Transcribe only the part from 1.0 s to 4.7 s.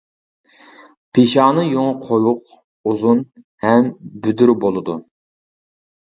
پېشانە يۇڭى قويۇق ئۇزۇن ھەم بۈدۈر